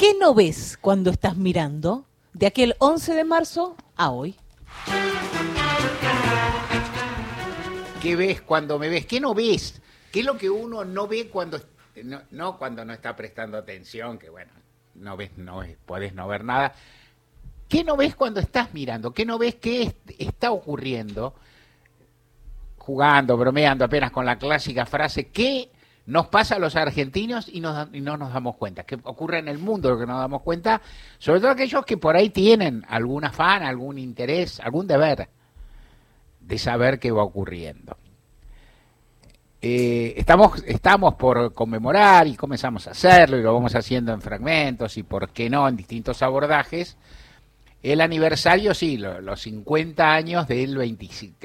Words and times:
¿Qué 0.00 0.14
no 0.18 0.32
ves 0.32 0.78
cuando 0.80 1.10
estás 1.10 1.36
mirando 1.36 2.06
de 2.32 2.46
aquel 2.46 2.74
11 2.78 3.12
de 3.12 3.22
marzo 3.22 3.76
a 3.96 4.08
hoy? 4.08 4.34
¿Qué 8.00 8.16
ves 8.16 8.40
cuando 8.40 8.78
me 8.78 8.88
ves? 8.88 9.04
¿Qué 9.04 9.20
no 9.20 9.34
ves? 9.34 9.82
¿Qué 10.10 10.20
es 10.20 10.24
lo 10.24 10.38
que 10.38 10.48
uno 10.48 10.86
no 10.86 11.06
ve 11.06 11.28
cuando 11.28 11.60
no, 12.30 12.56
cuando 12.56 12.82
no 12.82 12.94
está 12.94 13.14
prestando 13.14 13.58
atención, 13.58 14.16
que 14.16 14.30
bueno, 14.30 14.50
no 14.94 15.18
ves, 15.18 15.32
no 15.36 15.58
ves, 15.58 16.14
no 16.14 16.26
ver 16.26 16.44
nada. 16.44 16.72
¿Qué 17.68 17.84
no 17.84 17.94
ves 17.98 18.16
cuando 18.16 18.40
estás 18.40 18.72
mirando? 18.72 19.12
¿Qué 19.12 19.26
no 19.26 19.36
ves 19.36 19.56
qué 19.56 19.94
está 20.18 20.50
ocurriendo? 20.50 21.34
Jugando, 22.78 23.36
bromeando 23.36 23.84
apenas 23.84 24.10
con 24.12 24.24
la 24.24 24.38
clásica 24.38 24.86
frase, 24.86 25.28
¿qué 25.28 25.70
nos 26.10 26.26
pasa 26.26 26.56
a 26.56 26.58
los 26.58 26.74
argentinos 26.74 27.48
y, 27.48 27.60
no 27.60 28.16
nos 28.16 28.32
damos 28.32 28.56
cuenta? 28.56 28.82
¿Qué 28.82 28.98
ocurre 29.04 29.38
en 29.38 29.48
el 29.48 29.58
mundo 29.58 29.96
que 29.96 30.06
nos 30.06 30.18
damos 30.18 30.42
cuenta? 30.42 30.82
Sobre 31.18 31.40
todo 31.40 31.50
aquellos 31.52 31.84
que 31.84 31.96
por 31.96 32.16
ahí 32.16 32.30
tienen 32.30 32.84
algún 32.88 33.24
afán, 33.24 33.62
algún 33.62 33.96
interés, 33.96 34.58
algún 34.60 34.88
deber 34.88 35.28
de 36.40 36.58
saber 36.58 36.98
qué 36.98 37.12
va 37.12 37.22
ocurriendo. 37.22 37.96
Eh, 39.62 40.14
estamos, 40.16 40.64
estamos 40.66 41.14
por 41.14 41.52
conmemorar 41.52 42.26
y 42.26 42.34
comenzamos 42.34 42.88
a 42.88 42.90
hacerlo 42.90 43.38
y 43.38 43.42
lo 43.42 43.54
vamos 43.54 43.74
haciendo 43.76 44.12
en 44.12 44.20
fragmentos 44.20 44.96
y 44.96 45.04
por 45.04 45.28
qué 45.30 45.48
no 45.48 45.68
en 45.68 45.76
distintos 45.76 46.22
abordajes. 46.22 46.96
El 47.82 48.00
aniversario, 48.00 48.74
sí, 48.74 48.96
los 48.96 49.40
50 49.40 50.12
años 50.12 50.48
del, 50.48 50.76
25, 50.76 51.36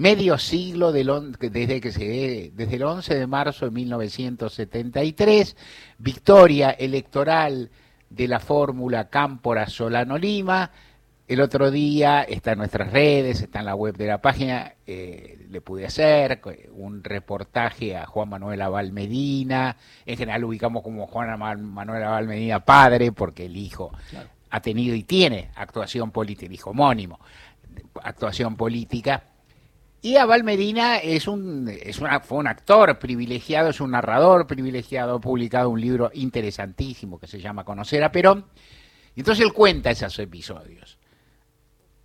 medio 0.00 0.38
siglo 0.38 0.92
del, 0.92 1.36
desde, 1.38 1.78
que 1.78 1.92
se, 1.92 2.52
desde 2.54 2.76
el 2.76 2.82
11 2.84 3.16
de 3.16 3.26
marzo 3.26 3.66
de 3.66 3.70
1973, 3.70 5.56
victoria 5.98 6.70
electoral 6.70 7.70
de 8.08 8.26
la 8.26 8.40
fórmula 8.40 9.10
Cámpora 9.10 9.66
Solano 9.66 10.16
Lima, 10.16 10.70
el 11.28 11.42
otro 11.42 11.70
día 11.70 12.22
está 12.22 12.52
en 12.52 12.58
nuestras 12.58 12.90
redes, 12.90 13.42
está 13.42 13.58
en 13.58 13.66
la 13.66 13.74
web 13.74 13.94
de 13.94 14.06
la 14.06 14.22
página, 14.22 14.72
eh, 14.86 15.46
le 15.50 15.60
pude 15.60 15.84
hacer 15.84 16.40
un 16.72 17.04
reportaje 17.04 17.94
a 17.94 18.06
Juan 18.06 18.30
Manuel 18.30 18.62
Abal 18.62 18.92
Medina, 18.92 19.76
en 20.06 20.16
general 20.16 20.40
lo 20.40 20.48
ubicamos 20.48 20.82
como 20.82 21.06
Juan 21.08 21.38
Manuel 21.38 22.04
Abal 22.04 22.26
Medina 22.26 22.64
padre, 22.64 23.12
porque 23.12 23.44
el 23.44 23.56
hijo 23.56 23.92
ha 24.48 24.60
tenido 24.60 24.96
y 24.96 25.02
tiene 25.02 25.50
actuación 25.56 26.10
política, 26.10 26.46
el 26.46 26.54
hijo 26.54 26.70
homónimo, 26.70 27.20
actuación 28.02 28.56
política. 28.56 29.24
Y 30.02 30.16
Abal 30.16 30.44
Medina 30.44 30.96
es 30.96 31.28
un, 31.28 31.68
es 31.68 31.98
una, 31.98 32.20
fue 32.20 32.38
un 32.38 32.46
actor 32.46 32.98
privilegiado, 32.98 33.68
es 33.68 33.80
un 33.80 33.90
narrador 33.90 34.46
privilegiado, 34.46 35.16
ha 35.16 35.20
publicado 35.20 35.68
un 35.68 35.80
libro 35.80 36.10
interesantísimo 36.14 37.18
que 37.18 37.26
se 37.26 37.40
llama 37.40 37.64
Conocer 37.64 38.02
a 38.02 38.10
Perón. 38.10 38.46
Entonces 39.14 39.44
él 39.44 39.52
cuenta 39.52 39.90
esos 39.90 40.18
episodios 40.18 41.00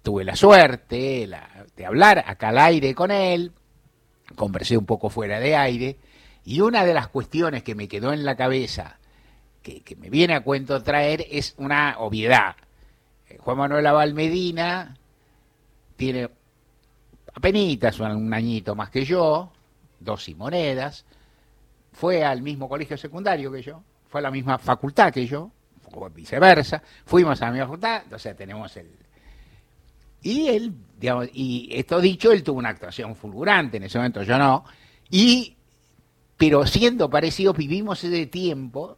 tuve 0.05 0.23
la 0.23 0.35
suerte 0.35 1.27
de 1.75 1.85
hablar 1.85 2.23
acá 2.27 2.49
al 2.49 2.59
aire 2.59 2.93
con 2.93 3.09
él, 3.09 3.51
conversé 4.35 4.77
un 4.77 4.85
poco 4.85 5.09
fuera 5.09 5.39
de 5.39 5.55
aire, 5.55 5.97
y 6.45 6.61
una 6.61 6.85
de 6.85 6.93
las 6.93 7.07
cuestiones 7.07 7.63
que 7.63 7.73
me 7.73 7.87
quedó 7.87 8.13
en 8.13 8.23
la 8.23 8.35
cabeza, 8.35 8.99
que, 9.63 9.81
me 9.97 10.11
viene 10.11 10.35
a 10.35 10.41
cuento 10.43 10.83
traer, 10.83 11.25
es 11.31 11.55
una 11.57 11.95
obviedad. 11.97 12.55
Eh, 13.27 13.37
Juan 13.39 13.57
Manuel 13.57 13.87
Aval 13.87 14.13
Medina 14.13 14.95
tiene 15.95 16.29
apenas 17.35 17.99
un 17.99 18.33
añito 18.33 18.75
más 18.75 18.89
que 18.89 19.05
yo, 19.05 19.51
dos 19.99 20.27
y 20.29 20.35
monedas, 20.35 21.05
fue 21.91 22.23
al 22.23 22.41
mismo 22.41 22.67
colegio 22.67 22.97
secundario 22.97 23.51
que 23.51 23.61
yo, 23.61 23.83
fue 24.07 24.19
a 24.19 24.23
la 24.23 24.31
misma 24.31 24.57
facultad 24.57 25.13
que 25.13 25.27
yo, 25.27 25.51
o 25.93 26.09
viceversa, 26.09 26.81
fuimos 27.05 27.41
a 27.41 27.45
la 27.45 27.51
misma 27.51 27.65
facultad, 27.65 28.13
o 28.13 28.19
sea, 28.19 28.35
tenemos 28.35 28.75
el, 28.77 28.89
y 30.25 30.47
él, 30.47 30.73
digamos, 30.99 31.29
y 31.33 31.69
esto 31.71 32.01
dicho, 32.01 32.31
él 32.31 32.41
tuvo 32.41 32.57
una 32.57 32.69
actuación 32.69 33.15
fulgurante 33.15 33.77
en 33.77 33.83
ese 33.83 33.99
momento, 33.99 34.23
yo 34.23 34.39
no. 34.39 34.65
Y, 35.11 35.55
pero 36.35 36.65
siendo 36.65 37.11
parecidos, 37.11 37.55
vivimos 37.55 38.03
ese 38.03 38.25
tiempo, 38.25 38.97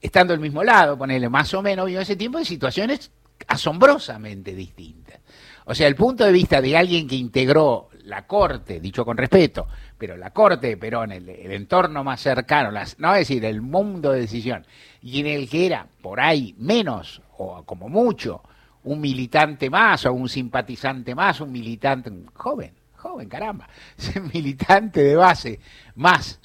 estando 0.00 0.32
al 0.32 0.38
mismo 0.38 0.62
lado, 0.62 0.96
ponerle 0.96 1.28
más 1.28 1.52
o 1.54 1.62
menos, 1.62 1.86
vivimos 1.86 2.04
ese 2.04 2.14
tiempo 2.14 2.38
de 2.38 2.44
situaciones 2.44 3.10
asombrosamente 3.48 4.54
distintas. 4.54 5.18
O 5.66 5.74
sea, 5.74 5.86
el 5.86 5.94
punto 5.94 6.24
de 6.24 6.32
vista 6.32 6.60
de 6.60 6.76
alguien 6.76 7.08
que 7.08 7.16
integró 7.16 7.88
la 8.04 8.26
corte, 8.26 8.80
dicho 8.80 9.04
con 9.04 9.16
respeto, 9.16 9.66
pero 9.96 10.16
la 10.16 10.30
corte 10.30 10.68
de 10.68 10.76
Perón, 10.76 11.12
el, 11.12 11.28
entorno 11.28 12.04
más 12.04 12.20
cercano, 12.20 12.70
las, 12.70 12.98
no 12.98 13.14
es 13.14 13.20
decir, 13.20 13.44
el 13.44 13.62
mundo 13.62 14.12
de 14.12 14.20
decisión, 14.20 14.66
y 15.00 15.20
en 15.20 15.26
el 15.26 15.48
que 15.48 15.66
era 15.66 15.86
por 16.02 16.20
ahí 16.20 16.54
menos, 16.58 17.22
o 17.38 17.62
como 17.62 17.88
mucho, 17.88 18.42
un 18.84 19.00
militante 19.00 19.70
más 19.70 20.04
o 20.04 20.12
un 20.12 20.28
simpatizante 20.28 21.14
más, 21.14 21.40
un 21.40 21.50
militante, 21.50 22.12
joven, 22.34 22.72
joven, 22.96 23.28
caramba, 23.28 23.68
militante 24.34 25.02
de 25.02 25.16
base 25.16 25.60
más, 25.94 26.40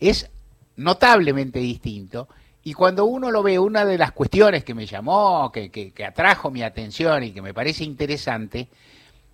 es 0.00 0.30
notablemente 0.76 1.58
distinto. 1.58 2.28
Y 2.64 2.74
cuando 2.74 3.04
uno 3.06 3.30
lo 3.30 3.42
ve, 3.42 3.58
una 3.58 3.84
de 3.84 3.98
las 3.98 4.12
cuestiones 4.12 4.62
que 4.64 4.74
me 4.74 4.86
llamó, 4.86 5.50
que, 5.50 5.70
que, 5.70 6.04
atrajo 6.04 6.50
mi 6.50 6.62
atención 6.62 7.24
y 7.24 7.32
que 7.32 7.42
me 7.42 7.52
parece 7.52 7.82
interesante, 7.82 8.68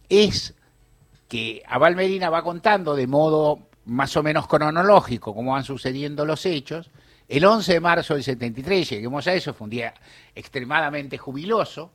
es 0.09 0.55
que 1.29 1.63
Abal 1.67 1.95
Medina 1.95 2.31
va 2.31 2.43
contando 2.43 2.97
de 2.97 3.07
modo 3.07 3.69
más 3.85 4.17
o 4.17 4.23
menos 4.23 4.47
cronológico 4.47 5.35
cómo 5.35 5.53
van 5.53 5.65
sucediendo 5.65 6.25
los 6.25 6.47
hechos. 6.47 6.91
El 7.29 7.45
11 7.45 7.75
de 7.75 7.81
marzo 7.81 8.15
del 8.15 8.23
73, 8.23 8.89
lleguemos 8.89 9.27
a 9.27 9.35
eso, 9.35 9.53
fue 9.53 9.67
un 9.67 9.71
día 9.71 9.93
extremadamente 10.35 11.19
jubiloso, 11.19 11.91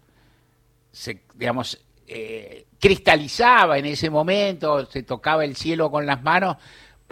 se, 0.91 1.21
digamos, 1.33 1.83
eh, 2.05 2.67
cristalizaba 2.79 3.79
en 3.79 3.87
ese 3.87 4.11
momento, 4.11 4.85
se 4.85 5.01
tocaba 5.01 5.43
el 5.43 5.55
cielo 5.55 5.89
con 5.89 6.05
las 6.05 6.21
manos, 6.21 6.57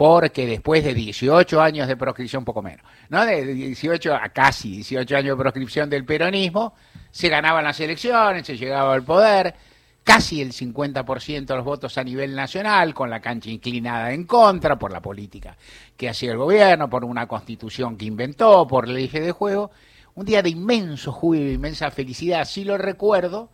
porque 0.02 0.48
después 0.48 0.82
de 0.82 0.94
18 0.94 1.62
años 1.62 1.86
de 1.86 1.96
proscripción, 1.96 2.44
poco 2.44 2.60
menos, 2.60 2.84
¿no? 3.08 3.24
De 3.24 3.44
18 3.46 4.12
a 4.16 4.30
casi 4.30 4.72
18 4.72 5.16
años 5.16 5.38
de 5.38 5.40
proscripción 5.40 5.88
del 5.88 6.04
peronismo, 6.04 6.74
se 7.12 7.28
ganaban 7.28 7.62
las 7.62 7.78
elecciones, 7.78 8.44
se 8.44 8.56
llegaba 8.56 8.94
al 8.94 9.04
poder, 9.04 9.54
casi 10.02 10.42
el 10.42 10.50
50% 10.52 11.46
de 11.46 11.54
los 11.54 11.64
votos 11.64 11.96
a 11.98 12.02
nivel 12.02 12.34
nacional, 12.34 12.92
con 12.94 13.10
la 13.10 13.20
cancha 13.20 13.48
inclinada 13.48 14.12
en 14.12 14.24
contra 14.24 14.76
por 14.76 14.90
la 14.90 15.00
política 15.00 15.56
que 15.96 16.08
hacía 16.08 16.32
el 16.32 16.38
gobierno, 16.38 16.90
por 16.90 17.04
una 17.04 17.28
constitución 17.28 17.96
que 17.96 18.06
inventó, 18.06 18.66
por 18.66 18.88
leyes 18.88 19.24
de 19.24 19.30
juego. 19.30 19.70
Un 20.16 20.26
día 20.26 20.42
de 20.42 20.50
inmenso 20.50 21.12
júbilo, 21.12 21.48
inmensa 21.48 21.92
felicidad, 21.92 22.40
así 22.40 22.64
lo 22.64 22.76
recuerdo, 22.76 23.50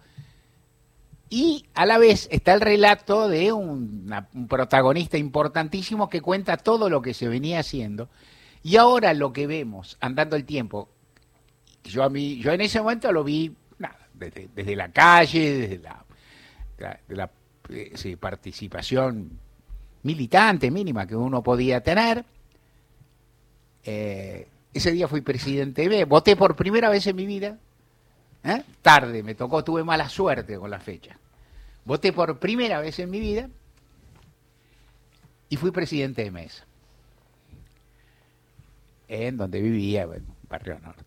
y 1.31 1.67
a 1.75 1.85
la 1.85 1.99
vez 1.99 2.29
está 2.31 2.55
el 2.55 2.61
relato 2.61 3.29
de 3.29 3.53
un, 3.53 4.11
protagonista 4.49 5.19
importantísimo 5.19 6.09
que 6.09 6.23
cuenta 6.23 6.57
todo 6.57 6.89
lo 6.89 7.03
que 7.03 7.15
se 7.15 7.29
venía 7.29 7.61
haciendo. 7.61 8.09
Y 8.63 8.77
ahora 8.77 9.13
lo 9.15 9.33
que 9.33 9.47
vemos, 9.47 9.99
andando 10.01 10.37
el 10.37 10.45
tiempo, 10.45 10.89
yo, 11.85 12.03
a 12.03 12.09
mí, 12.09 12.39
yo 12.39 12.53
en 12.53 12.61
ese 12.61 12.81
momento 12.81 13.13
lo 13.13 13.25
vi 13.25 13.55
desde, 14.15 14.75
la 14.75 14.91
calle, 14.91 15.59
desde 15.59 15.81
la, 17.09 17.31
eh, 17.69 18.17
participación 18.19 19.31
militante 20.03 20.71
mínima 20.71 21.07
que 21.07 21.15
uno 21.15 21.43
podía 21.43 21.83
tener. 21.83 22.25
Eh, 23.85 24.49
ese 24.73 24.93
día 24.93 25.09
fui 25.09 25.21
presidente 25.21 25.89
B, 25.89 26.05
voté 26.05 26.37
por 26.37 26.57
primera 26.57 26.89
vez 26.89 27.07
en 27.07 27.17
mi 27.17 27.27
vida 27.27 27.59
¿Eh? 28.45 28.63
Tarde, 28.83 29.23
me 29.23 29.35
tocó, 29.35 29.65
tuve 29.65 29.85
mala 29.85 30.09
suerte 30.09 30.57
con 30.59 30.71
la 30.71 30.79
fecha. 30.79 31.19
Voté 31.85 32.13
por 32.13 32.39
primera 32.39 32.81
vez 32.81 32.99
en 32.99 33.11
mi 33.11 33.21
vida 33.21 33.49
y 35.49 35.57
fui 35.57 35.71
presidente 35.71 36.25
de 36.25 36.31
mesa. 36.31 36.65
En 39.09 39.37
donde 39.37 39.61
vivía, 39.61 40.03
en 40.03 40.27
Barrio 40.49 40.79
Norte. 40.81 41.05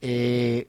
Eh, 0.00 0.66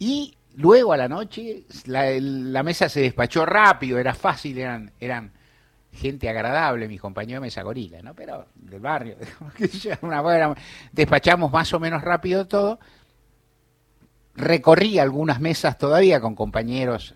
y 0.00 0.36
luego 0.56 0.92
a 0.92 0.96
la 0.96 1.08
noche 1.08 1.64
la, 1.86 2.62
mesa 2.62 2.88
se 2.88 3.00
despachó 3.00 3.46
rápido, 3.46 3.98
era 3.98 4.14
fácil, 4.14 4.58
eran, 4.58 4.92
eran 4.98 5.32
gente 5.92 6.28
agradable, 6.28 6.88
mis 6.88 7.00
compañeros 7.00 7.40
de 7.40 7.46
mesa 7.46 7.62
gorila, 7.62 8.02
¿no? 8.02 8.14
Pero 8.14 8.46
del 8.54 8.80
barrio, 8.80 9.16
una 10.02 10.56
despachamos 10.92 11.52
más 11.52 11.72
o 11.72 11.80
menos 11.80 12.02
rápido 12.02 12.46
todo 12.46 12.78
recorrí 14.38 14.98
algunas 14.98 15.40
mesas 15.40 15.76
todavía 15.78 16.20
con 16.20 16.34
compañeros 16.34 17.14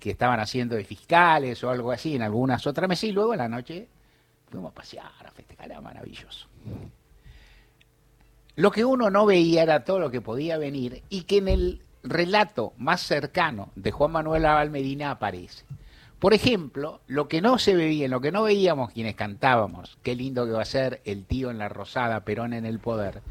que 0.00 0.10
estaban 0.10 0.40
haciendo 0.40 0.74
de 0.74 0.84
fiscales 0.84 1.62
o 1.62 1.70
algo 1.70 1.92
así 1.92 2.16
en 2.16 2.22
algunas 2.22 2.66
otras 2.66 2.88
mesas 2.88 3.04
y 3.04 3.12
luego 3.12 3.32
en 3.32 3.38
la 3.38 3.48
noche 3.48 3.88
fuimos 4.50 4.72
a 4.72 4.74
pasear, 4.74 5.12
a 5.24 5.30
festejar, 5.30 5.66
era 5.70 5.80
maravilloso. 5.80 6.48
Lo 8.56 8.72
que 8.72 8.84
uno 8.84 9.10
no 9.10 9.26
veía 9.26 9.62
era 9.62 9.84
todo 9.84 10.00
lo 10.00 10.10
que 10.10 10.20
podía 10.20 10.58
venir 10.58 11.04
y 11.08 11.22
que 11.22 11.38
en 11.38 11.48
el 11.48 11.82
relato 12.02 12.72
más 12.78 13.00
cercano 13.02 13.70
de 13.76 13.92
Juan 13.92 14.10
Manuel 14.10 14.44
Abal 14.44 14.70
Medina 14.70 15.12
aparece. 15.12 15.64
Por 16.18 16.34
ejemplo, 16.34 17.00
lo 17.06 17.28
que 17.28 17.40
no 17.40 17.58
se 17.58 17.74
veía, 17.76 18.08
lo 18.08 18.20
que 18.20 18.32
no 18.32 18.42
veíamos 18.42 18.90
quienes 18.92 19.14
cantábamos, 19.14 19.98
qué 20.02 20.16
lindo 20.16 20.44
que 20.46 20.52
va 20.52 20.62
a 20.62 20.66
ser 20.66 21.00
el 21.04 21.24
tío 21.24 21.50
en 21.50 21.58
la 21.58 21.68
rosada, 21.68 22.24
Perón 22.24 22.52
en 22.52 22.66
el 22.66 22.80
poder, 22.80 23.22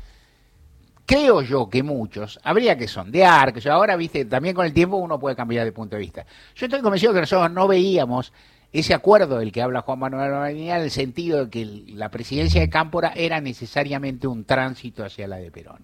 creo 1.10 1.42
yo 1.42 1.68
que 1.68 1.82
muchos, 1.82 2.40
habría 2.44 2.78
que 2.78 2.88
sondear, 2.88 3.52
que 3.52 3.60
yo 3.60 3.74
ahora, 3.74 3.96
viste, 3.96 4.26
también 4.26 4.54
con 4.54 4.64
el 4.64 4.74
tiempo 4.74 4.98
uno 4.98 5.20
puede 5.20 5.36
cambiar 5.36 5.66
de 5.66 5.72
punto 5.72 5.96
de 5.96 6.02
vista. 6.02 6.24
Yo 6.54 6.68
estoy 6.68 6.82
convencido 6.82 7.16
que 7.16 7.22
nosotros 7.22 7.52
no 7.52 7.68
veíamos 7.68 8.32
ese 8.72 8.94
acuerdo 8.94 9.40
del 9.40 9.52
que 9.52 9.64
habla 9.64 9.82
Juan 9.82 9.98
Manuel 9.98 10.30
María 10.34 10.78
en 10.78 10.84
el 10.84 10.92
sentido 10.92 11.46
de 11.46 11.50
que 11.50 11.66
la 11.96 12.10
presidencia 12.10 12.62
de 12.62 12.70
Cámpora 12.70 13.14
era 13.16 13.42
necesariamente 13.42 14.28
un 14.28 14.46
tránsito 14.46 15.04
hacia 15.04 15.28
la 15.28 15.38
de 15.38 15.50
Perón. 15.50 15.84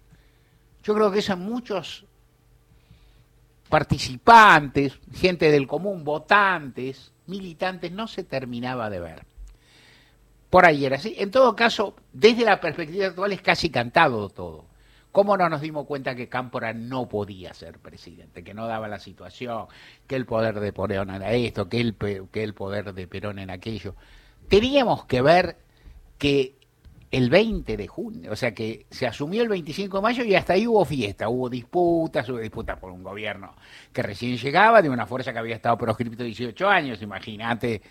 Yo 0.84 0.94
creo 0.94 1.12
que 1.12 1.18
eso 1.18 1.34
en 1.34 1.40
muchos 1.40 2.06
participantes, 3.68 4.94
gente 5.12 5.50
del 5.50 5.66
común, 5.66 6.04
votantes, 6.04 7.12
militantes, 7.26 7.92
no 7.92 8.08
se 8.08 8.26
terminaba 8.26 8.92
de 8.92 9.00
ver. 9.00 9.26
Por 10.52 10.68
ahí 10.68 10.86
era 10.86 10.98
así. 10.98 11.16
En 11.18 11.32
todo 11.32 11.56
caso, 11.56 11.96
desde 12.14 12.46
la 12.46 12.62
perspectiva 12.62 13.08
actual 13.08 13.32
es 13.32 13.42
casi 13.42 13.72
cantado 13.72 14.30
todo. 14.30 14.75
¿Cómo 15.16 15.38
no 15.38 15.48
nos 15.48 15.62
dimos 15.62 15.86
cuenta 15.86 16.14
que 16.14 16.28
Cámpora 16.28 16.74
no 16.74 17.08
podía 17.08 17.54
ser 17.54 17.80
presidente, 17.80 18.44
que 18.44 18.54
no 18.54 18.68
daba 18.68 18.90
la 18.90 19.00
situación, 19.00 19.68
que 20.08 20.18
el 20.18 20.26
poder 20.26 20.60
de 20.60 20.74
Perón 20.74 21.10
era 21.10 21.32
esto, 21.32 21.70
que 21.70 21.80
el, 21.80 21.96
que 21.96 22.44
el 22.44 22.54
poder 22.54 22.94
de 22.94 23.08
Perón 23.08 23.40
en 23.40 23.50
aquello? 23.50 23.96
Teníamos 24.50 25.06
que 25.06 25.22
ver 25.22 25.56
que 26.18 26.58
el 27.12 27.30
20 27.30 27.78
de 27.78 27.88
junio, 27.88 28.30
o 28.34 28.36
sea 28.36 28.54
que 28.54 28.88
se 28.90 29.08
asumió 29.08 29.42
el 29.42 29.48
25 29.48 30.00
de 30.00 30.04
mayo 30.04 30.26
y 30.26 30.36
hasta 30.36 30.52
ahí 30.52 30.68
hubo 30.68 30.84
fiesta, 30.84 31.30
hubo 31.30 31.50
disputas, 31.50 32.28
hubo 32.28 32.40
disputas 32.40 32.78
por 32.78 32.92
un 32.92 33.02
gobierno 33.02 33.56
que 33.94 34.04
recién 34.04 34.36
llegaba, 34.36 34.82
de 34.82 34.90
una 34.90 35.06
fuerza 35.06 35.32
que 35.32 35.40
había 35.40 35.56
estado 35.56 35.78
proscripto 35.78 36.26
18 36.26 36.68
años, 36.68 37.02
imagínate 37.02 37.82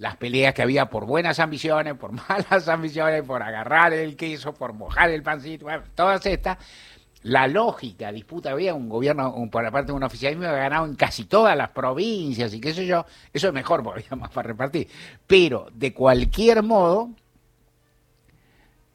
las 0.00 0.16
peleas 0.16 0.54
que 0.54 0.62
había 0.62 0.88
por 0.88 1.04
buenas 1.04 1.38
ambiciones, 1.40 1.94
por 1.94 2.12
malas 2.28 2.68
ambiciones, 2.68 3.22
por 3.22 3.42
agarrar 3.42 3.92
el 3.92 4.16
queso, 4.16 4.54
por 4.54 4.72
mojar 4.72 5.10
el 5.10 5.22
pancito, 5.22 5.66
todas 5.94 6.24
estas, 6.24 6.56
la 7.22 7.46
lógica, 7.46 8.10
disputa, 8.10 8.50
había 8.50 8.72
un 8.72 8.88
gobierno, 8.88 9.34
por 9.52 9.62
la 9.62 9.70
parte 9.70 9.92
de 9.92 9.96
un 9.96 10.02
oficialismo 10.02 10.44
que 10.44 10.48
había 10.48 10.62
ganado 10.62 10.86
en 10.86 10.94
casi 10.94 11.24
todas 11.24 11.54
las 11.54 11.68
provincias 11.68 12.54
y 12.54 12.62
qué 12.62 12.72
sé 12.72 12.86
yo, 12.86 13.04
eso 13.30 13.48
es 13.48 13.52
mejor 13.52 13.82
porque 13.84 14.04
había 14.06 14.16
más 14.16 14.30
para 14.30 14.48
repartir, 14.48 14.88
pero 15.26 15.68
de 15.74 15.92
cualquier 15.92 16.62
modo, 16.62 17.10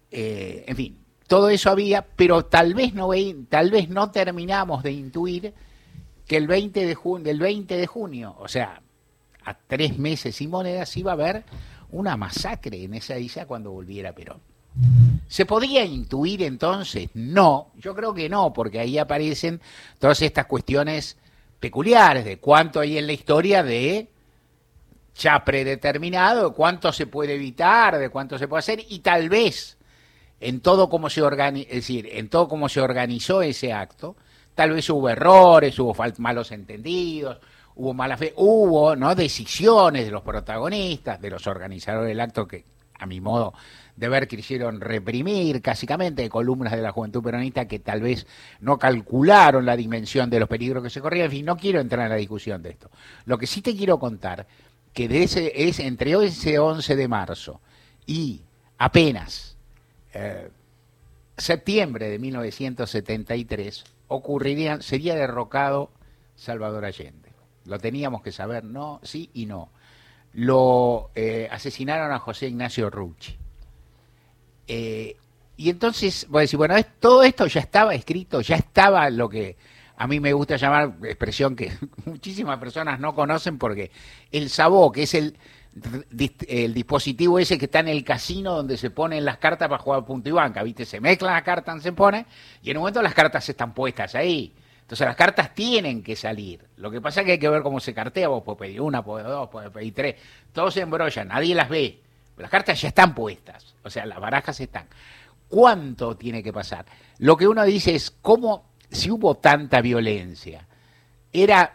eh, 0.10 0.66
en 0.68 0.75
fin, 0.75 0.98
todo 1.28 1.50
eso 1.50 1.69
había, 1.69 2.04
pero 2.04 2.46
tal 2.46 2.74
vez 2.74 2.96
no 2.96 3.12
tal 3.48 3.69
vez 3.69 3.90
no 3.90 4.10
terminamos 4.10 4.81
de 4.81 4.92
intuir 4.92 5.54
que 6.25 6.38
el 6.38 6.48
20 6.48 6.84
de 6.84 6.96
junio, 6.96 7.30
el 7.30 7.40
20 7.40 7.78
de 7.78 7.86
junio, 7.86 8.36
o 8.40 8.48
sea, 8.48 8.81
a 9.46 9.54
tres 9.54 9.98
meses 9.98 10.42
y 10.42 10.48
monedas 10.48 10.96
iba 10.98 11.12
a 11.12 11.14
haber 11.14 11.44
una 11.92 12.18
masacre 12.18 12.84
en 12.84 12.96
esa 12.96 13.18
isla 13.18 13.46
cuando 13.46 13.72
volviera 13.72 14.14
Perón. 14.14 14.40
¿Se 15.28 15.46
podía 15.46 15.86
intuir 15.86 16.44
entonces? 16.44 17.10
No, 17.14 17.72
yo 17.78 17.96
creo 17.96 18.14
que 18.14 18.28
no, 18.28 18.52
porque 18.52 18.80
ahí 18.80 18.98
aparecen 18.98 19.62
todas 20.00 20.22
estas 20.22 20.46
cuestiones 20.46 21.18
peculiares 21.60 22.26
de 22.26 22.38
cuánto 22.38 22.82
hay 22.82 22.98
en 22.98 23.08
la 23.08 23.14
historia 23.14 23.64
de 23.64 24.10
ya 25.16 25.44
predeterminado, 25.46 26.50
de 26.50 26.56
cuánto 26.56 26.92
se 26.92 27.08
puede 27.08 27.36
evitar, 27.36 27.98
de 27.98 28.10
cuánto 28.10 28.38
se 28.38 28.48
puede 28.48 28.60
hacer, 28.60 28.86
y 28.90 29.00
tal 29.00 29.30
vez 29.30 29.78
en 30.42 30.60
todo 30.60 30.90
cómo 30.90 31.10
se 31.10 31.22
organizó, 31.22 31.70
es 31.70 31.76
decir, 31.76 32.10
en 32.12 32.30
todo 32.30 32.48
cómo 32.50 32.68
se 32.68 32.82
organizó 32.82 33.42
ese 33.42 33.72
acto, 33.72 34.18
tal 34.54 34.72
vez 34.72 34.90
hubo 34.90 35.10
errores, 35.10 35.80
hubo 35.80 35.96
malos 36.18 36.52
entendidos, 36.52 37.38
hubo 37.75 37.94
mala 37.94 38.18
fe, 38.18 38.33
hubo 38.38 38.95
no 38.95 39.16
decisiones 39.16 40.06
de 40.06 40.12
los 40.12 40.22
protagonistas, 40.22 41.22
de 41.22 41.30
los 41.30 41.45
organizadores 41.48 42.07
del 42.10 42.19
acto 42.19 42.48
que 42.48 42.66
a 42.98 43.06
mi 43.06 43.19
modo 43.19 43.54
de 43.95 44.10
ver 44.10 44.27
quisieron 44.27 44.81
reprimir 44.81 45.62
básicamente 45.62 46.27
columnas 46.30 46.74
de 46.74 46.81
la 46.81 46.92
juventud 46.92 47.24
peronista 47.24 47.68
que 47.68 47.80
tal 47.80 48.01
vez 48.01 48.27
no 48.60 48.77
calcularon 48.77 49.66
la 49.66 49.77
dimensión 49.77 50.30
de 50.30 50.39
los 50.39 50.50
peligros 50.50 50.83
que 50.83 50.89
se 50.89 51.01
corrían. 51.01 51.25
En 51.25 51.31
fin, 51.31 51.45
no 51.45 51.57
quiero 51.57 51.80
entrar 51.80 52.06
en 52.06 52.10
la 52.10 52.16
discusión 52.16 52.62
de 52.62 52.72
esto. 52.72 52.89
Lo 53.25 53.38
que 53.38 53.48
sí 53.48 53.62
te 53.62 53.75
quiero 53.75 54.00
contar, 54.00 54.48
que 54.94 55.07
de 55.07 55.24
ese, 55.24 55.51
es 55.68 55.80
entre 55.80 56.12
ese 56.25 56.60
11 56.60 56.95
de 56.95 57.07
marzo 57.07 57.62
y 58.06 58.42
apenas 58.77 59.57
eh, 60.13 60.50
septiembre 61.38 62.10
de 62.10 62.19
1973 62.19 63.83
ocurriría, 64.07 64.81
sería 64.81 65.16
derrocado 65.16 65.89
Salvador 66.36 66.86
Allende. 66.86 67.25
Lo 67.66 67.80
teníamos 67.80 68.22
que 68.22 68.32
saber, 68.32 68.64
no, 68.64 69.00
sí 69.04 69.30
y 69.34 69.46
no. 69.46 69.70
Lo 70.34 71.12
eh, 71.16 71.48
asesinaron 71.52 72.12
a 72.12 72.20
José 72.20 72.48
Ignacio 72.48 72.90
Rucci. 72.90 73.38
Eh, 74.68 75.18
y 75.58 75.70
entonces, 75.70 76.28
voy 76.30 76.40
a 76.40 76.42
decir, 76.42 76.58
bueno, 76.58 76.76
todo 77.00 77.24
esto 77.24 77.48
ya 77.48 77.62
estaba 77.62 77.96
escrito, 77.96 78.42
ya 78.42 78.56
estaba 78.58 79.10
lo 79.10 79.30
que 79.30 79.56
a 79.98 80.08
mí 80.08 80.20
me 80.20 80.34
gusta 80.34 80.58
llamar 80.58 80.96
expresión 81.04 81.56
que 81.56 81.72
muchísimas 82.06 82.60
personas 82.60 83.00
no 83.00 83.16
conocen 83.16 83.58
porque 83.58 83.92
el 84.32 84.50
sabó, 84.50 84.92
que 84.92 85.04
es 85.04 85.14
el, 85.14 85.38
el 86.48 86.74
dispositivo 86.74 87.40
ese 87.40 87.58
que 87.58 87.66
está 87.66 87.80
en 87.80 87.88
el 87.88 88.04
casino 88.04 88.56
donde 88.56 88.78
se 88.78 88.90
ponen 88.90 89.24
las 89.24 89.38
cartas 89.38 89.70
para 89.70 89.82
jugar 89.82 90.06
punto 90.06 90.30
y 90.30 90.34
banca, 90.34 90.64
¿viste? 90.64 90.86
Se 90.86 91.00
mezclan 91.00 91.34
las 91.34 91.44
cartas, 91.44 91.82
se 91.82 91.94
pone, 91.94 92.26
y 92.62 92.72
en 92.72 92.78
un 92.78 92.82
momento 92.82 93.02
las 93.02 93.14
cartas 93.14 93.48
están 93.48 93.74
puestas 93.74 94.16
ahí. 94.16 94.54
Entonces 94.86 95.08
las 95.08 95.16
cartas 95.16 95.56
tienen 95.56 96.04
que 96.04 96.16
salir. 96.16 96.64
Lo 96.78 96.92
que 96.92 97.02
pasa 97.02 97.22
es 97.22 97.26
que 97.26 97.32
hay 97.32 97.40
que 97.40 97.50
ver 97.50 97.64
cómo 97.64 97.80
se 97.80 97.92
cartea. 97.92 98.28
Vos 98.28 98.44
podés 98.44 98.60
pedir 98.60 98.82
una, 98.82 99.04
podés 99.04 99.26
dos, 99.26 99.50
podés 99.50 99.72
pedir 99.72 99.96
tres. 99.96 100.16
Todos 100.54 100.76
se 100.76 100.82
embrollan, 100.82 101.28
nadie 101.28 101.56
las 101.56 101.70
ve. 101.70 102.04
las 102.38 102.52
cartas 102.52 102.80
ya 102.80 102.90
están 102.90 103.16
puestas. 103.16 103.74
O 103.84 103.90
sea, 103.90 104.06
las 104.06 104.20
barajas 104.20 104.60
están. 104.60 104.86
¿Cuánto 105.48 106.16
tiene 106.16 106.44
que 106.44 106.54
pasar? 106.54 106.86
Lo 107.18 107.36
que 107.36 107.48
uno 107.48 107.64
dice 107.64 107.96
es, 107.96 108.12
¿cómo, 108.12 108.66
si 108.92 109.10
hubo 109.10 109.34
tanta 109.36 109.82
violencia, 109.82 110.68
era 111.34 111.74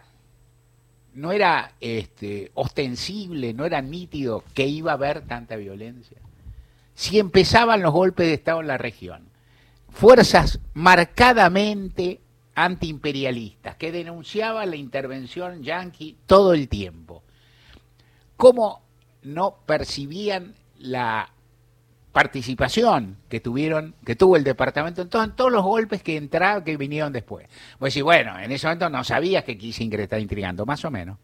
no 1.13 1.33
era 1.33 1.73
este, 1.81 2.51
ostensible, 2.53 3.53
no 3.53 3.65
era 3.65 3.81
nítido 3.81 4.43
que 4.53 4.67
iba 4.67 4.91
a 4.91 4.95
haber 4.95 5.21
tanta 5.27 5.57
violencia. 5.57 6.17
Si 6.95 7.19
empezaban 7.19 7.81
los 7.81 7.91
golpes 7.91 8.27
de 8.27 8.35
Estado 8.35 8.61
en 8.61 8.67
la 8.67 8.77
región, 8.77 9.27
fuerzas 9.89 10.59
marcadamente 10.73 12.21
antiimperialistas 12.65 13.75
que 13.75 13.91
denunciaban 13.91 14.69
la 14.69 14.75
intervención 14.75 15.63
yanqui 15.63 16.17
todo 16.25 16.53
el 16.53 16.67
tiempo, 16.67 17.23
¿cómo 18.37 18.81
no 19.23 19.57
percibían 19.65 20.55
la 20.79 21.29
participación 22.11 23.17
que 23.29 23.39
tuvieron, 23.39 23.95
que 24.05 24.15
tuvo 24.15 24.35
el 24.35 24.43
departamento 24.43 25.01
en, 25.01 25.09
todos 25.09 25.51
los 25.51 25.63
golpes 25.63 26.03
que 26.03 26.17
entraron, 26.17 26.63
que 26.63 26.75
vinieron 26.77 27.13
después. 27.13 27.47
Pues 27.79 27.93
sí, 27.93 28.01
bueno, 28.01 28.37
en 28.37 28.51
ese 28.51 28.67
momento 28.67 28.89
no 28.89 29.03
sabías 29.03 29.43
que 29.43 29.57
Kissinger 29.57 30.01
estaba 30.01 30.19
intrigando, 30.19 30.65
más 30.65 30.83
o 30.83 30.91
menos, 30.91 31.17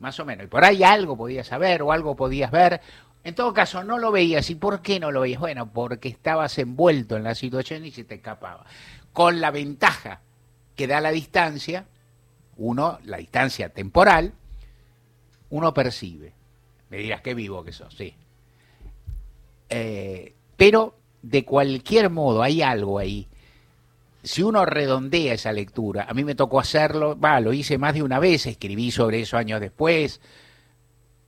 más 0.00 0.18
o 0.18 0.24
menos. 0.24 0.46
Y 0.46 0.48
por 0.48 0.64
ahí 0.64 0.82
algo 0.82 1.16
podías 1.16 1.46
saber 1.46 1.82
o 1.82 1.92
algo 1.92 2.16
podías 2.16 2.50
ver. 2.50 2.80
En 3.22 3.34
todo 3.34 3.52
caso, 3.52 3.84
no 3.84 3.98
lo 3.98 4.10
veías. 4.10 4.50
¿Y 4.50 4.56
por 4.56 4.82
qué 4.82 4.98
no 5.00 5.10
lo 5.10 5.20
veías? 5.20 5.40
Bueno, 5.40 5.70
porque 5.72 6.08
estabas 6.08 6.58
envuelto 6.58 7.16
en 7.16 7.24
la 7.24 7.34
situación 7.34 7.84
y 7.84 7.90
se 7.90 8.04
te 8.04 8.16
escapaba. 8.16 8.64
Con 9.12 9.40
la 9.40 9.50
ventaja 9.50 10.20
que 10.76 10.86
da 10.86 11.00
la 11.00 11.10
distancia, 11.10 11.86
uno, 12.56 12.98
la 13.04 13.16
distancia 13.16 13.70
temporal, 13.70 14.32
uno 15.50 15.74
percibe. 15.74 16.32
Me 16.90 16.98
dirás, 16.98 17.20
qué 17.22 17.34
vivo 17.34 17.64
que 17.64 17.72
sos, 17.72 17.94
sí 17.94 18.14
eh, 19.68 20.34
pero 20.56 20.94
de 21.22 21.44
cualquier 21.44 22.10
modo 22.10 22.42
hay 22.42 22.62
algo 22.62 22.98
ahí. 22.98 23.28
Si 24.22 24.42
uno 24.42 24.64
redondea 24.66 25.34
esa 25.34 25.52
lectura, 25.52 26.06
a 26.08 26.14
mí 26.14 26.24
me 26.24 26.34
tocó 26.34 26.58
hacerlo, 26.58 27.18
va, 27.18 27.40
lo 27.40 27.52
hice 27.52 27.78
más 27.78 27.94
de 27.94 28.02
una 28.02 28.18
vez, 28.18 28.46
escribí 28.46 28.90
sobre 28.90 29.20
eso 29.20 29.36
años 29.36 29.60
después, 29.60 30.20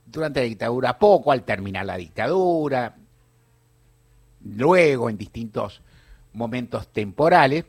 durante 0.05 0.41
la 0.41 0.47
dictadura 0.47 0.99
poco, 0.99 1.31
al 1.31 1.43
terminar 1.43 1.85
la 1.85 1.97
dictadura, 1.97 2.95
luego 4.43 5.09
en 5.09 5.17
distintos 5.17 5.81
momentos 6.33 6.89
temporales, 6.89 7.65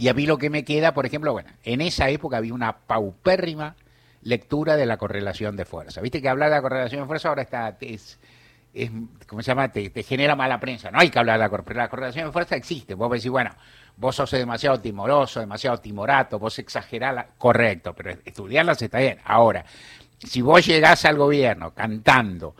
y 0.00 0.08
a 0.08 0.14
mí 0.14 0.24
lo 0.24 0.38
que 0.38 0.48
me 0.48 0.64
queda, 0.64 0.94
por 0.94 1.04
ejemplo, 1.04 1.30
bueno, 1.34 1.50
en 1.62 1.82
esa 1.82 2.08
época 2.08 2.38
había 2.38 2.54
una 2.54 2.74
paupérrima 2.74 3.76
lectura 4.22 4.76
de 4.76 4.86
la 4.86 4.96
correlación 4.96 5.56
de 5.56 5.66
fuerza. 5.66 6.00
Viste 6.00 6.22
que 6.22 6.28
hablar 6.30 6.48
de 6.48 6.56
la 6.56 6.62
correlación 6.62 7.02
de 7.02 7.06
fuerza 7.06 7.28
ahora 7.28 7.42
está, 7.42 7.76
es, 7.82 8.18
¿cómo 9.26 9.42
se 9.42 9.48
llama? 9.48 9.70
Te, 9.70 9.90
genera 10.02 10.34
mala 10.34 10.58
prensa. 10.58 10.90
No 10.90 11.00
hay 11.00 11.10
que 11.10 11.18
hablar 11.18 11.34
de 11.34 11.44
la 11.44 11.50
correlación. 11.50 11.76
La 11.76 11.90
correlación 11.90 12.26
de 12.28 12.32
fuerza 12.32 12.56
existe. 12.56 12.94
Vos 12.94 13.10
decís, 13.10 13.28
bueno, 13.28 13.50
vos 13.98 14.16
sos 14.16 14.30
demasiado 14.30 14.80
timoroso, 14.80 15.38
demasiado 15.38 15.76
timorato, 15.76 16.38
vos 16.38 16.58
exagerás. 16.58 17.26
Correcto, 17.36 17.94
pero 17.94 18.12
estudiarla 18.24 18.72
está 18.72 19.00
bien. 19.00 19.18
Ahora, 19.22 19.66
si 20.16 20.40
vos 20.40 20.64
llegás 20.64 21.04
al 21.04 21.18
gobierno 21.18 21.74
cantando, 21.74 22.54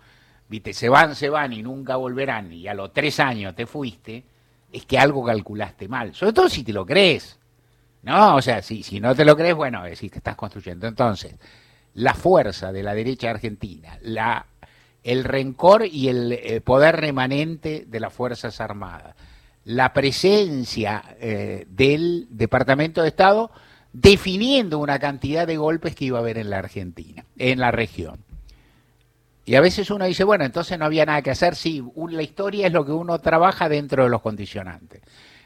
viste, 0.47 0.75
se 0.75 0.91
van, 0.91 1.17
se 1.17 1.31
van 1.31 1.55
y 1.55 1.63
nunca 1.63 1.97
volverán, 1.97 2.53
y 2.53 2.69
a 2.69 2.75
los 2.75 2.93
tres 2.93 3.19
años 3.19 3.55
te 3.55 3.65
fuiste, 3.65 4.25
es 4.73 4.87
que 4.87 4.99
algo 4.99 5.25
calculaste 5.25 5.89
mal. 5.89 6.15
Sobre 6.15 6.33
todo 6.33 6.49
si 6.49 6.62
te 6.62 6.73
lo 6.73 6.87
crees. 6.87 7.39
No, 8.03 8.37
o 8.37 8.43
sea, 8.43 8.62
si, 8.62 8.83
si 8.83 9.00
no 9.00 9.15
te 9.15 9.25
lo 9.25 9.37
crees, 9.37 9.55
bueno, 9.55 9.83
decís 9.83 10.11
que 10.11 10.19
estás 10.19 10.37
construyendo. 10.37 10.87
Entonces, 10.87 11.35
la 11.95 12.15
fuerza 12.15 12.73
de 12.73 12.83
la 12.83 12.95
derecha 12.95 13.31
argentina, 13.31 13.99
la, 14.03 14.47
el 15.03 15.25
rencor 15.25 15.85
y 15.87 16.09
el 16.09 16.33
eh, 16.33 16.61
poder 16.61 16.97
remanente 16.97 17.85
de 17.87 18.00
las 18.00 18.12
Fuerzas 18.12 18.61
Armadas, 18.61 19.15
la 19.65 19.93
presencia 19.93 21.03
eh, 21.21 21.67
del 21.69 22.27
Departamento 22.31 23.03
de 23.03 23.09
Estado 23.09 23.50
definiendo 23.93 24.79
una 24.79 24.99
cantidad 24.99 25.47
de 25.47 25.57
golpes 25.57 25.95
que 25.95 26.07
iba 26.07 26.19
a 26.19 26.23
haber 26.23 26.39
en 26.39 26.50
la 26.50 26.59
Argentina, 26.59 27.25
en 27.37 27.59
la 27.61 27.71
región. 27.71 28.25
Y 29.45 29.55
a 29.55 29.61
veces 29.61 29.91
uno 29.91 30.05
dice, 30.05 30.25
bueno, 30.25 30.45
entonces 30.45 30.79
no 30.79 30.85
había 30.85 31.07
nada 31.07 31.23
que 31.23 31.31
hacer. 31.31 31.57
Sí, 31.57 31.83
la 32.09 32.23
historia 32.23 32.67
es 32.67 32.73
lo 32.73 32.85
que 32.85 32.93
uno 32.93 33.19
trabaja 33.19 33.69
dentro 33.69 34.05
de 34.05 34.11
los 34.11 34.21
condicionantes. 34.21 35.03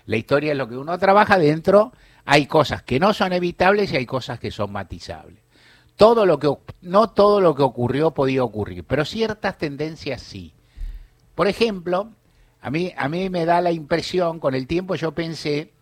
La 0.06 0.16
historia 0.16 0.52
es 0.52 0.58
lo 0.58 0.68
que 0.68 0.76
uno 0.76 0.98
trabaja 0.98 1.38
dentro. 1.38 1.92
Hay 2.24 2.46
cosas 2.46 2.82
que 2.82 2.98
no 2.98 3.14
son 3.14 3.32
evitables 3.32 3.92
y 3.92 3.96
hay 3.96 4.06
cosas 4.06 4.38
que 4.38 4.50
son 4.50 4.72
matizables. 4.72 5.38
Todo 5.96 6.26
lo 6.26 6.38
que, 6.38 6.52
no 6.82 7.10
todo 7.10 7.40
lo 7.40 7.54
que 7.54 7.62
ocurrió 7.62 8.10
podía 8.10 8.42
ocurrir, 8.42 8.84
pero 8.84 9.04
ciertas 9.04 9.56
tendencias 9.58 10.20
sí. 10.20 10.52
Por 11.36 11.46
ejemplo, 11.46 12.10
a 12.60 12.70
mí, 12.70 12.92
a 12.96 13.08
mí 13.08 13.30
me 13.30 13.44
da 13.44 13.60
la 13.60 13.70
impresión, 13.70 14.40
con 14.40 14.54
el 14.54 14.66
tiempo 14.66 14.96
yo 14.96 15.12
pensé, 15.12 15.72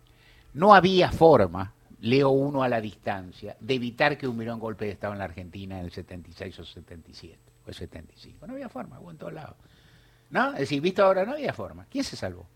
no 0.53 0.75
había 0.75 1.11
forma, 1.11 1.73
leo 1.99 2.29
uno 2.29 2.61
a 2.61 2.69
la 2.69 2.79
distancia, 2.79 3.57
de 3.59 3.73
evitar 3.73 4.17
que 4.17 4.27
hubiera 4.27 4.53
un 4.53 4.59
golpe 4.59 4.85
de 4.85 4.91
Estado 4.91 5.13
en 5.13 5.19
la 5.19 5.25
Argentina 5.25 5.79
en 5.79 5.85
el 5.85 5.91
76 5.91 6.59
o 6.59 6.65
77 6.65 7.52
el 7.67 7.73
75. 7.73 8.47
No 8.47 8.53
había 8.53 8.69
forma, 8.69 8.99
hubo 8.99 9.11
en 9.11 9.17
todos 9.17 9.33
lados. 9.33 9.55
¿No? 10.29 10.53
Es 10.53 10.61
decir, 10.61 10.81
visto 10.81 11.03
ahora, 11.03 11.25
no 11.25 11.33
había 11.33 11.53
forma. 11.53 11.85
¿Quién 11.89 12.03
se 12.03 12.15
salvó? 12.15 12.47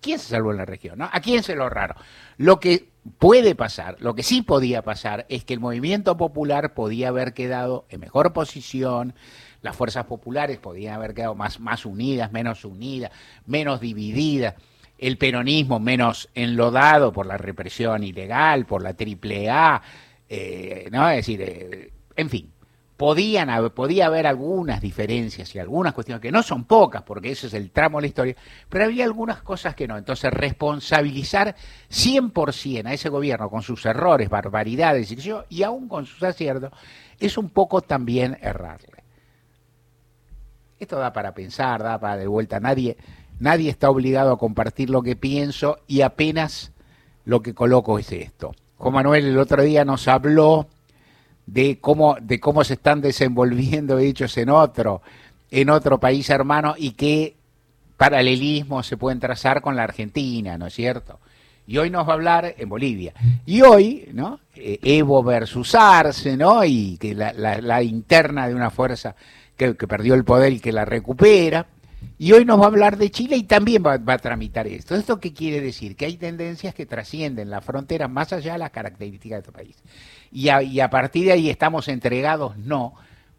¿Quién 0.00 0.18
se 0.18 0.28
salvó 0.28 0.50
en 0.50 0.58
la 0.58 0.64
región? 0.64 0.98
¿no? 0.98 1.08
¿A 1.10 1.20
quién 1.20 1.42
se 1.42 1.54
lo 1.54 1.68
raro? 1.70 1.94
Lo 2.36 2.60
que 2.60 2.88
puede 3.18 3.54
pasar, 3.54 3.96
lo 4.00 4.14
que 4.14 4.22
sí 4.22 4.42
podía 4.42 4.82
pasar, 4.82 5.26
es 5.28 5.44
que 5.44 5.54
el 5.54 5.60
movimiento 5.60 6.16
popular 6.16 6.74
podía 6.74 7.08
haber 7.08 7.32
quedado 7.32 7.86
en 7.88 8.00
mejor 8.00 8.32
posición, 8.32 9.14
las 9.62 9.76
fuerzas 9.76 10.04
populares 10.06 10.58
podían 10.58 10.94
haber 10.94 11.14
quedado 11.14 11.34
más, 11.34 11.60
más 11.60 11.86
unidas, 11.86 12.32
menos 12.32 12.64
unidas, 12.64 13.12
menos 13.46 13.80
divididas, 13.80 14.56
el 14.98 15.18
peronismo 15.18 15.80
menos 15.80 16.28
enlodado 16.34 17.12
por 17.12 17.26
la 17.26 17.36
represión 17.36 18.02
ilegal, 18.02 18.66
por 18.66 18.82
la 18.82 18.94
triple 18.94 19.50
A, 19.50 19.82
eh, 20.28 20.88
¿no? 20.92 21.08
Es 21.10 21.16
decir, 21.16 21.42
eh, 21.42 21.92
en 22.16 22.30
fin, 22.30 22.52
podían 23.02 23.50
podía 23.72 24.06
haber 24.06 24.28
algunas 24.28 24.80
diferencias 24.80 25.52
y 25.56 25.58
algunas 25.58 25.92
cuestiones 25.92 26.22
que 26.22 26.30
no 26.30 26.40
son 26.40 26.62
pocas, 26.62 27.02
porque 27.02 27.32
ese 27.32 27.48
es 27.48 27.54
el 27.54 27.72
tramo 27.72 27.98
de 27.98 28.02
la 28.02 28.06
historia, 28.06 28.36
pero 28.68 28.84
había 28.84 29.04
algunas 29.04 29.42
cosas 29.42 29.74
que 29.74 29.88
no. 29.88 29.98
Entonces, 29.98 30.32
responsabilizar 30.32 31.56
100% 31.90 32.86
a 32.86 32.92
ese 32.92 33.08
gobierno 33.08 33.50
con 33.50 33.62
sus 33.62 33.84
errores, 33.86 34.28
barbaridades 34.28 35.10
y, 35.10 35.32
y 35.48 35.64
aún 35.64 35.88
con 35.88 36.06
sus 36.06 36.22
aciertos, 36.22 36.70
es 37.18 37.36
un 37.36 37.50
poco 37.50 37.80
también 37.80 38.38
errarle. 38.40 39.02
Esto 40.78 40.96
da 40.96 41.12
para 41.12 41.34
pensar, 41.34 41.82
da 41.82 41.98
para 41.98 42.16
de 42.18 42.28
vuelta. 42.28 42.60
Nadie, 42.60 42.96
nadie 43.40 43.68
está 43.68 43.90
obligado 43.90 44.30
a 44.30 44.38
compartir 44.38 44.90
lo 44.90 45.02
que 45.02 45.16
pienso 45.16 45.78
y 45.88 46.02
apenas 46.02 46.70
lo 47.24 47.42
que 47.42 47.52
coloco 47.52 47.98
es 47.98 48.12
esto. 48.12 48.52
Juan 48.76 48.94
Manuel 48.94 49.26
el 49.26 49.38
otro 49.38 49.64
día 49.64 49.84
nos 49.84 50.06
habló 50.06 50.68
de 51.52 51.78
cómo, 51.80 52.16
de 52.20 52.40
cómo 52.40 52.64
se 52.64 52.74
están 52.74 53.02
desenvolviendo 53.02 53.98
hechos 53.98 54.38
en 54.38 54.48
otro, 54.48 55.02
en 55.50 55.68
otro 55.68 56.00
país 56.00 56.30
hermano 56.30 56.74
y 56.78 56.92
qué 56.92 57.36
paralelismos 57.98 58.86
se 58.86 58.96
pueden 58.96 59.20
trazar 59.20 59.60
con 59.60 59.76
la 59.76 59.84
Argentina, 59.84 60.56
¿no 60.56 60.66
es 60.66 60.74
cierto? 60.74 61.20
Y 61.66 61.76
hoy 61.76 61.90
nos 61.90 62.08
va 62.08 62.12
a 62.12 62.14
hablar 62.14 62.54
en 62.56 62.68
Bolivia. 62.68 63.12
Y 63.44 63.60
hoy, 63.60 64.08
¿no? 64.14 64.40
Eh, 64.56 64.78
Evo 64.82 65.22
versus 65.22 65.74
Arce, 65.74 66.36
¿no? 66.36 66.64
Y 66.64 66.96
que 66.96 67.14
la, 67.14 67.32
la, 67.32 67.82
interna 67.82 68.48
de 68.48 68.54
una 68.54 68.70
fuerza 68.70 69.14
que, 69.56 69.74
perdió 69.74 70.14
el 70.14 70.24
poder 70.24 70.54
y 70.54 70.58
que 70.58 70.72
la 70.72 70.84
recupera. 70.84 71.66
Y 72.18 72.32
hoy 72.32 72.44
nos 72.44 72.58
va 72.58 72.64
a 72.64 72.68
hablar 72.68 72.96
de 72.96 73.10
Chile 73.10 73.36
y 73.36 73.44
también 73.44 73.84
va, 73.86 73.98
va, 73.98 74.14
a 74.14 74.18
tramitar 74.18 74.66
esto. 74.66 74.96
¿Esto 74.96 75.20
qué 75.20 75.32
quiere 75.32 75.60
decir? 75.60 75.94
Que 75.94 76.06
hay 76.06 76.16
tendencias 76.16 76.74
que 76.74 76.86
trascienden 76.86 77.50
la 77.50 77.60
frontera 77.60 78.08
más 78.08 78.32
allá 78.32 78.54
de 78.54 78.58
las 78.58 78.70
características 78.70 79.36
de 79.36 79.40
este 79.40 79.52
país 79.52 79.76
y 80.32 80.48
a, 80.80 80.90
partir 80.90 81.26
de 81.26 81.32
ahí 81.32 81.50
estamos 81.50 81.88
entregados, 81.88 82.56
no, 82.56 82.94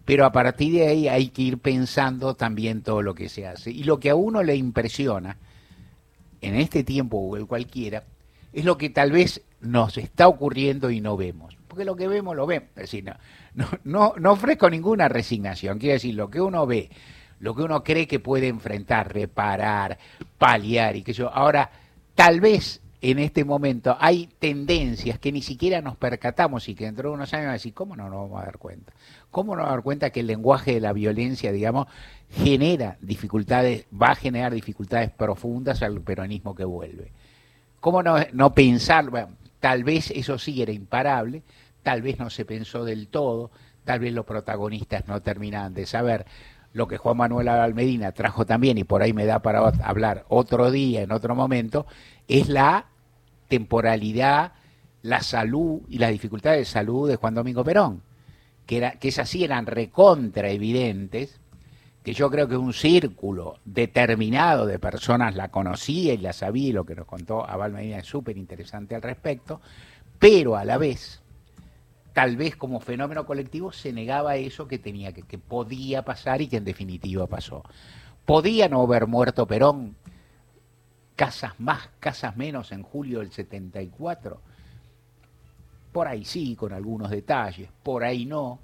pero 0.05 0.25
a 0.25 0.31
partir 0.31 0.73
de 0.73 0.87
ahí 0.87 1.07
hay 1.07 1.29
que 1.29 1.41
ir 1.41 1.57
pensando 1.57 2.35
también 2.35 2.83
todo 2.83 3.01
lo 3.01 3.15
que 3.15 3.29
se 3.29 3.47
hace. 3.47 3.71
Y 3.71 3.83
lo 3.83 3.99
que 3.99 4.11
a 4.11 4.15
uno 4.15 4.43
le 4.43 4.55
impresiona 4.55 5.37
en 6.41 6.55
este 6.55 6.83
tiempo 6.83 7.17
o 7.17 7.47
cualquiera 7.47 8.03
es 8.51 8.63
lo 8.63 8.77
que 8.77 8.91
tal 8.91 9.11
vez 9.11 9.41
nos 9.61 9.97
está 9.97 10.27
ocurriendo 10.27 10.91
y 10.91 11.01
no 11.01 11.17
vemos. 11.17 11.57
Porque 11.67 11.85
lo 11.85 11.95
que 11.95 12.07
vemos 12.07 12.35
lo 12.35 12.45
vemos. 12.45 12.69
Es 12.75 12.83
decir, 12.83 13.05
no, 13.55 13.65
no, 13.83 14.13
no 14.19 14.31
ofrezco 14.33 14.69
ninguna 14.69 15.09
resignación. 15.09 15.79
Quiere 15.79 15.93
decir, 15.93 16.13
lo 16.13 16.29
que 16.29 16.39
uno 16.39 16.67
ve, 16.67 16.91
lo 17.39 17.55
que 17.55 17.63
uno 17.63 17.83
cree 17.83 18.07
que 18.07 18.19
puede 18.19 18.49
enfrentar, 18.49 19.11
reparar, 19.11 19.97
paliar 20.37 20.95
y 20.95 21.01
que 21.01 21.13
yo. 21.13 21.33
Ahora, 21.33 21.71
tal 22.13 22.39
vez 22.39 22.82
en 23.03 23.19
este 23.19 23.43
momento 23.43 23.97
hay 23.99 24.29
tendencias 24.39 25.19
que 25.19 25.33
ni 25.33 25.41
siquiera 25.41 25.81
nos 25.81 25.97
percatamos 25.97 26.69
y 26.69 26.73
que 26.73 26.85
dentro 26.85 27.09
de 27.09 27.15
unos 27.15 27.33
años 27.33 27.47
vamos 27.47 27.51
a 27.51 27.59
decir, 27.59 27.73
¿cómo 27.73 27.97
no 27.97 28.09
nos 28.09 28.21
vamos 28.21 28.41
a 28.41 28.45
dar 28.45 28.57
cuenta? 28.57 28.93
¿Cómo 29.29 29.51
no 29.51 29.57
nos 29.57 29.65
vamos 29.65 29.73
a 29.73 29.75
dar 29.75 29.83
cuenta 29.83 30.09
que 30.11 30.21
el 30.21 30.27
lenguaje 30.27 30.75
de 30.75 30.79
la 30.79 30.93
violencia, 30.93 31.51
digamos, 31.51 31.87
genera 32.31 32.97
dificultades, 33.01 33.87
va 33.93 34.11
a 34.11 34.15
generar 34.15 34.53
dificultades 34.53 35.11
profundas 35.11 35.83
al 35.83 35.99
peronismo 35.99 36.55
que 36.55 36.63
vuelve? 36.63 37.11
¿Cómo 37.81 38.01
no, 38.03 38.15
no 38.31 38.53
pensar, 38.53 39.27
tal 39.59 39.83
vez 39.83 40.09
eso 40.11 40.37
sí 40.37 40.61
era 40.61 40.71
imparable, 40.71 41.43
tal 41.83 42.01
vez 42.01 42.17
no 42.19 42.29
se 42.29 42.45
pensó 42.45 42.85
del 42.85 43.09
todo, 43.09 43.51
tal 43.83 43.99
vez 43.99 44.13
los 44.13 44.23
protagonistas 44.23 45.09
no 45.09 45.21
terminaban 45.21 45.73
de 45.73 45.85
saber, 45.85 46.25
lo 46.71 46.87
que 46.87 46.97
Juan 46.97 47.17
Manuel 47.17 47.49
Almedina 47.49 48.13
trajo 48.13 48.45
también, 48.45 48.77
y 48.77 48.85
por 48.85 49.03
ahí 49.03 49.11
me 49.11 49.25
da 49.25 49.41
para 49.41 49.59
hablar 49.59 50.23
otro 50.29 50.71
día, 50.71 51.01
en 51.01 51.11
otro 51.11 51.35
momento, 51.35 51.85
es 52.29 52.47
la 52.47 52.92
temporalidad, 53.53 54.53
la 55.03 55.21
salud 55.21 55.81
y 55.87 55.99
las 55.99 56.09
dificultades 56.09 56.59
de 56.59 56.65
salud 56.65 57.07
de 57.07 57.17
Juan 57.17 57.35
Domingo 57.35 57.63
Perón, 57.63 58.01
que, 58.65 58.77
era, 58.77 58.91
que 58.93 59.09
esas 59.09 59.29
sí 59.29 59.43
eran 59.43 59.67
recontra 59.67 60.49
evidentes, 60.49 61.39
que 62.01 62.13
yo 62.15 62.31
creo 62.31 62.47
que 62.47 62.57
un 62.57 62.73
círculo 62.73 63.59
determinado 63.63 64.65
de 64.65 64.79
personas 64.79 65.35
la 65.35 65.49
conocía 65.49 66.15
y 66.15 66.17
la 66.17 66.33
sabía, 66.33 66.69
y 66.69 66.71
lo 66.71 66.83
que 66.83 66.95
nos 66.95 67.05
contó 67.05 67.47
Abel 67.47 67.73
Medina 67.73 67.99
es 67.99 68.07
súper 68.07 68.37
interesante 68.37 68.95
al 68.95 69.03
respecto, 69.03 69.61
pero 70.17 70.55
a 70.55 70.65
la 70.65 70.79
vez, 70.79 71.21
tal 72.13 72.35
vez 72.35 72.55
como 72.55 72.79
fenómeno 72.79 73.27
colectivo, 73.27 73.71
se 73.71 73.93
negaba 73.93 74.35
eso 74.37 74.67
que 74.67 74.79
tenía 74.79 75.13
que, 75.13 75.21
que 75.21 75.37
podía 75.37 76.03
pasar 76.03 76.41
y 76.41 76.47
que 76.47 76.57
en 76.57 76.65
definitiva 76.65 77.27
pasó. 77.27 77.63
Podía 78.25 78.67
no 78.67 78.81
haber 78.81 79.05
muerto 79.05 79.45
Perón, 79.45 79.95
casas 81.15 81.59
más, 81.59 81.89
casas 81.99 82.35
menos 82.35 82.71
en 82.71 82.83
julio 82.83 83.19
del 83.19 83.31
74. 83.31 84.41
Por 85.91 86.07
ahí 86.07 86.25
sí, 86.25 86.55
con 86.55 86.73
algunos 86.73 87.09
detalles, 87.11 87.69
por 87.83 88.03
ahí 88.03 88.25
no. 88.25 88.59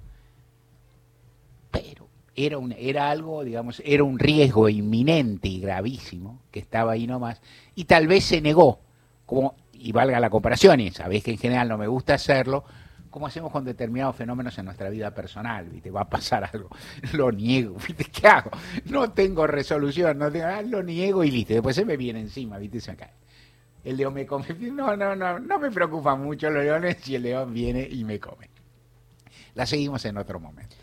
Pero 1.70 2.08
era, 2.34 2.58
un, 2.58 2.72
era 2.72 3.10
algo, 3.10 3.44
digamos, 3.44 3.80
era 3.84 4.02
un 4.02 4.18
riesgo 4.18 4.68
inminente 4.68 5.48
y 5.48 5.60
gravísimo 5.60 6.40
que 6.50 6.60
estaba 6.60 6.92
ahí 6.92 7.06
nomás. 7.06 7.40
Y 7.74 7.84
tal 7.84 8.08
vez 8.08 8.24
se 8.24 8.40
negó, 8.40 8.80
como, 9.26 9.54
y 9.72 9.92
valga 9.92 10.18
la 10.20 10.30
comparación, 10.30 10.80
y 10.80 10.90
sabéis 10.90 11.24
que 11.24 11.30
en 11.30 11.38
general 11.38 11.68
no 11.68 11.78
me 11.78 11.86
gusta 11.86 12.14
hacerlo, 12.14 12.64
como 13.10 13.26
hacemos 13.26 13.50
con 13.50 13.64
determinados 13.64 14.16
fenómenos 14.16 14.56
en 14.58 14.64
nuestra 14.64 14.88
vida 14.88 15.12
personal, 15.12 15.68
¿viste? 15.68 15.90
Va 15.90 16.02
a 16.02 16.08
pasar 16.08 16.48
algo, 16.52 16.70
lo 17.12 17.30
niego, 17.32 17.76
¿viste? 17.86 18.04
¿Qué 18.04 18.26
hago? 18.28 18.50
No 18.86 19.10
tengo 19.12 19.46
resolución, 19.46 20.18
no 20.18 20.30
tengo, 20.30 20.46
ah, 20.46 20.62
lo 20.62 20.82
niego 20.82 21.24
y 21.24 21.30
listo, 21.30 21.54
después 21.54 21.76
se 21.76 21.84
me 21.84 21.96
viene 21.96 22.20
encima, 22.20 22.58
¿viste? 22.58 22.80
Se 22.80 22.92
me 22.92 22.96
cae. 22.96 23.12
El 23.82 23.96
león 23.96 24.14
me 24.14 24.26
come, 24.26 24.46
no, 24.72 24.96
no, 24.96 25.16
no, 25.16 25.38
no 25.38 25.58
me 25.58 25.70
preocupa 25.70 26.14
mucho 26.14 26.50
los 26.50 26.62
leones 26.62 26.98
si 27.00 27.16
el 27.16 27.22
león 27.22 27.52
viene 27.52 27.86
y 27.90 28.04
me 28.04 28.20
come. 28.20 28.48
La 29.54 29.66
seguimos 29.66 30.04
en 30.04 30.16
otro 30.16 30.38
momento. 30.38 30.76